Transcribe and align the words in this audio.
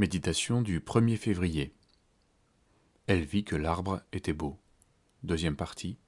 Méditation 0.00 0.62
du 0.62 0.80
1er 0.80 1.18
février. 1.18 1.74
Elle 3.06 3.22
vit 3.22 3.44
que 3.44 3.54
l'arbre 3.54 4.00
était 4.14 4.32
beau. 4.32 4.58
Deuxième 5.24 5.56
partie. 5.56 5.98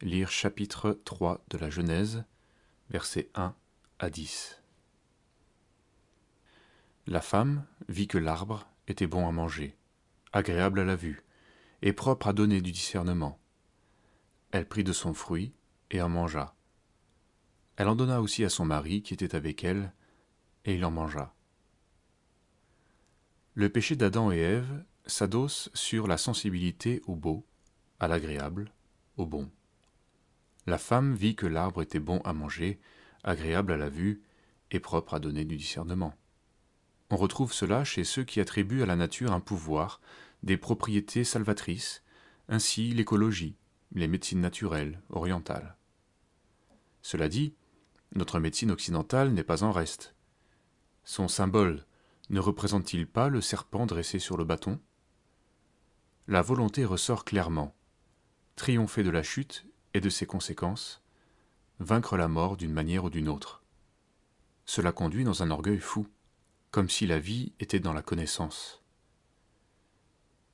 Lire 0.00 0.28
chapitre 0.28 1.00
3 1.04 1.44
de 1.48 1.56
la 1.56 1.70
Genèse, 1.70 2.24
versets 2.90 3.30
1 3.36 3.54
à 4.00 4.10
10. 4.10 4.60
La 7.06 7.20
femme 7.20 7.64
vit 7.88 8.08
que 8.08 8.18
l'arbre 8.18 8.66
était 8.88 9.06
bon 9.06 9.28
à 9.28 9.30
manger, 9.30 9.76
agréable 10.32 10.80
à 10.80 10.84
la 10.84 10.96
vue, 10.96 11.22
et 11.82 11.92
propre 11.92 12.26
à 12.26 12.32
donner 12.32 12.60
du 12.60 12.72
discernement. 12.72 13.38
Elle 14.50 14.66
prit 14.66 14.82
de 14.82 14.92
son 14.92 15.14
fruit 15.14 15.54
et 15.92 16.02
en 16.02 16.08
mangea. 16.08 16.56
Elle 17.76 17.86
en 17.86 17.94
donna 17.94 18.20
aussi 18.20 18.44
à 18.44 18.48
son 18.48 18.64
mari 18.64 19.02
qui 19.02 19.14
était 19.14 19.36
avec 19.36 19.62
elle, 19.62 19.92
et 20.64 20.74
il 20.74 20.84
en 20.84 20.90
mangea. 20.90 21.35
Le 23.58 23.70
péché 23.70 23.96
d'Adam 23.96 24.30
et 24.30 24.36
Ève 24.36 24.84
s'adosse 25.06 25.70
sur 25.72 26.06
la 26.06 26.18
sensibilité 26.18 27.00
au 27.06 27.14
beau, 27.14 27.46
à 27.98 28.06
l'agréable, 28.06 28.70
au 29.16 29.24
bon. 29.24 29.50
La 30.66 30.76
femme 30.76 31.14
vit 31.14 31.36
que 31.36 31.46
l'arbre 31.46 31.80
était 31.80 31.98
bon 31.98 32.18
à 32.18 32.34
manger, 32.34 32.78
agréable 33.24 33.72
à 33.72 33.78
la 33.78 33.88
vue 33.88 34.20
et 34.72 34.78
propre 34.78 35.14
à 35.14 35.20
donner 35.20 35.46
du 35.46 35.56
discernement. 35.56 36.12
On 37.08 37.16
retrouve 37.16 37.54
cela 37.54 37.82
chez 37.82 38.04
ceux 38.04 38.24
qui 38.24 38.40
attribuent 38.40 38.82
à 38.82 38.86
la 38.86 38.94
nature 38.94 39.32
un 39.32 39.40
pouvoir, 39.40 40.02
des 40.42 40.58
propriétés 40.58 41.24
salvatrices, 41.24 42.02
ainsi 42.50 42.92
l'écologie, 42.92 43.56
les 43.92 44.06
médecines 44.06 44.42
naturelles, 44.42 45.00
orientales. 45.08 45.78
Cela 47.00 47.30
dit, 47.30 47.54
notre 48.14 48.38
médecine 48.38 48.70
occidentale 48.70 49.30
n'est 49.30 49.42
pas 49.42 49.62
en 49.62 49.72
reste. 49.72 50.14
Son 51.04 51.26
symbole 51.26 51.86
ne 52.28 52.40
représente-t-il 52.40 53.06
pas 53.06 53.28
le 53.28 53.40
serpent 53.40 53.86
dressé 53.86 54.18
sur 54.18 54.36
le 54.36 54.44
bâton? 54.44 54.80
La 56.26 56.42
volonté 56.42 56.84
ressort 56.84 57.24
clairement. 57.24 57.74
Triompher 58.56 59.02
de 59.02 59.10
la 59.10 59.22
chute 59.22 59.66
et 59.94 60.00
de 60.00 60.10
ses 60.10 60.26
conséquences, 60.26 61.02
vaincre 61.78 62.16
la 62.16 62.28
mort 62.28 62.56
d'une 62.56 62.72
manière 62.72 63.04
ou 63.04 63.10
d'une 63.10 63.28
autre. 63.28 63.62
Cela 64.64 64.92
conduit 64.92 65.24
dans 65.24 65.42
un 65.42 65.50
orgueil 65.50 65.78
fou, 65.78 66.08
comme 66.70 66.90
si 66.90 67.06
la 67.06 67.18
vie 67.18 67.52
était 67.60 67.80
dans 67.80 67.92
la 67.92 68.02
connaissance. 68.02 68.82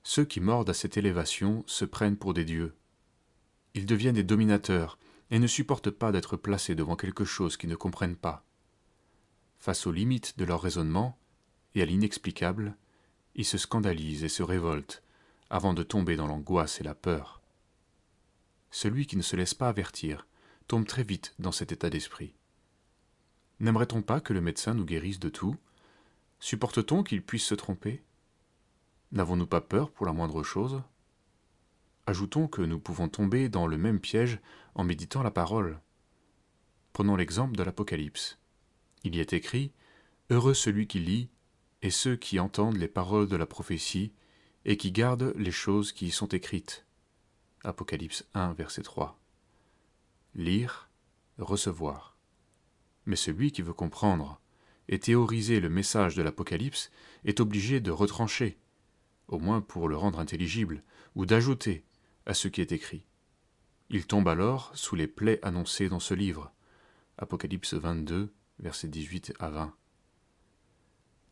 Ceux 0.03 0.25
qui 0.25 0.41
mordent 0.41 0.71
à 0.71 0.75
cette 0.75 0.97
élévation 0.97 1.65
se 1.67 1.85
prennent 1.85 2.17
pour 2.17 2.35
des 2.35 2.45
dieux. 2.45 2.77
Ils 3.75 3.87
deviennent 3.87 4.17
des 4.17 4.25
dominateurs 4.25 4.99
et 5.31 5.39
ne 5.39 5.47
supportent 5.47 5.91
pas 5.91 6.13
d'être 6.13 6.37
placés 6.37 6.75
devant 6.75 6.97
quelque 6.97 7.25
chose 7.25 7.57
qu'ils 7.57 7.71
ne 7.71 7.77
comprennent 7.77 8.17
pas. 8.17 8.45
Face 9.59 9.87
aux 9.87 9.93
limites 9.93 10.37
de 10.37 10.45
leur 10.45 10.61
raisonnement, 10.61 11.19
et 11.75 11.83
à 11.83 11.85
l'inexplicable, 11.85 12.77
ils 13.35 13.45
se 13.45 13.59
scandalisent 13.59 14.25
et 14.25 14.29
se 14.29 14.43
révoltent 14.43 15.03
avant 15.51 15.75
de 15.75 15.83
tomber 15.83 16.17
dans 16.17 16.27
l'angoisse 16.27 16.81
et 16.81 16.85
la 16.85 16.95
peur. 16.95 17.41
Celui 18.71 19.07
qui 19.07 19.17
ne 19.17 19.23
se 19.23 19.37
laisse 19.37 19.55
pas 19.55 19.69
avertir 19.69 20.27
tombe 20.67 20.87
très 20.87 21.03
vite 21.03 21.35
dans 21.39 21.53
cet 21.53 21.73
état 21.73 21.91
d'esprit. 21.91 22.35
N'aimerait-on 23.61 24.03
pas 24.03 24.21
que 24.21 24.33
le 24.33 24.41
médecin 24.41 24.75
nous 24.75 24.85
guérisse 24.85 25.19
de 25.19 25.29
tout? 25.29 25.57
Supporte-t-on 26.41 27.03
qu'il 27.03 27.23
puisse 27.23 27.45
se 27.45 27.55
tromper? 27.55 28.03
N'avons-nous 29.13 29.47
pas 29.47 29.61
peur 29.61 29.91
pour 29.91 30.07
la 30.07 30.13
moindre 30.13 30.43
chose? 30.43 30.83
Ajoutons 32.07 32.49
que 32.49 32.63
nous 32.63 32.81
pouvons 32.81 33.09
tomber 33.09 33.49
dans 33.49 33.67
le 33.67 33.77
même 33.77 34.01
piège 34.01 34.41
en 34.75 34.85
méditant 34.85 35.23
la 35.23 35.31
parole. 35.31 35.79
Prenons 36.93 37.15
l'exemple 37.15 37.57
de 37.57 37.63
l'Apocalypse. 37.63 38.39
Il 39.05 39.15
y 39.15 39.21
est 39.21 39.35
écrit 39.35 39.73
Heureux 40.31 40.55
celui 40.55 40.87
qui 40.87 40.99
lit 40.99 41.29
et 41.83 41.91
ceux 41.91 42.17
qui 42.17 42.39
entendent 42.39 42.79
les 42.79 42.89
paroles 42.89 43.29
de 43.29 43.37
la 43.37 43.47
prophétie 43.47 44.13
et 44.65 44.77
qui 44.77 44.93
gardent 44.93 45.35
les 45.37 45.51
choses 45.51 45.93
qui 45.93 46.07
y 46.07 46.11
sont 46.11 46.29
écrites. 46.29 46.87
Apocalypse 47.65 48.25
1, 48.35 48.53
verset 48.55 48.83
3. 48.83 49.21
Lire, 50.35 50.89
recevoir. 51.39 52.17
Mais 53.05 53.17
celui 53.17 53.51
qui 53.51 53.63
veut 53.63 53.73
comprendre 53.73 54.41
et 54.89 54.99
théoriser 54.99 55.61
le 55.61 55.69
message 55.69 56.15
de 56.15 56.23
l'Apocalypse 56.23 56.91
est 57.25 57.41
obligé 57.41 57.81
de 57.81 57.91
retrancher, 57.91 58.59
au 59.29 59.39
moins 59.39 59.61
pour 59.61 59.89
le 59.89 59.97
rendre 59.97 60.21
intelligible, 60.21 60.83
ou 61.15 61.27
d'ajouter 61.27 61.85
à 62.27 62.35
ce 62.35 62.49
qui 62.49 62.61
est 62.61 62.73
écrit. 62.73 63.05
Il 63.91 64.07
tombe 64.07 64.29
alors 64.29 64.71
sous 64.75 64.95
les 64.97 65.07
plaies 65.07 65.41
annoncées 65.43 65.89
dans 65.89 66.01
ce 66.01 66.15
livre. 66.15 66.53
Apocalypse 67.19 67.75
22, 67.75 68.33
versets 68.59 68.89
18 68.89 69.35
à 69.39 69.51
20. 69.51 69.75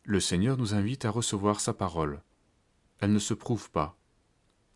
Le 0.04 0.18
Seigneur 0.18 0.56
nous 0.56 0.74
invite 0.74 1.04
à 1.04 1.10
recevoir 1.10 1.60
sa 1.60 1.74
parole. 1.74 2.22
Elle 3.00 3.12
ne 3.12 3.18
se 3.18 3.34
prouve 3.34 3.70
pas. 3.70 3.98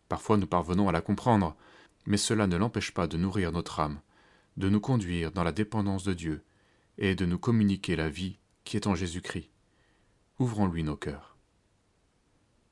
Parfois 0.07 0.37
nous 0.37 0.47
parvenons 0.47 0.87
à 0.87 0.91
la 0.91 1.01
comprendre, 1.01 1.55
mais 2.05 2.17
cela 2.17 2.47
ne 2.47 2.57
l'empêche 2.57 2.93
pas 2.93 3.07
de 3.07 3.17
nourrir 3.17 3.51
notre 3.51 3.79
âme, 3.79 3.99
de 4.57 4.69
nous 4.69 4.79
conduire 4.79 5.31
dans 5.31 5.43
la 5.43 5.51
dépendance 5.51 6.03
de 6.03 6.13
Dieu, 6.13 6.43
et 6.97 7.15
de 7.15 7.25
nous 7.25 7.39
communiquer 7.39 7.95
la 7.95 8.09
vie 8.09 8.37
qui 8.63 8.77
est 8.77 8.87
en 8.87 8.95
Jésus-Christ. 8.95 9.49
Ouvrons-lui 10.39 10.83
nos 10.83 10.95
cœurs. 10.95 11.34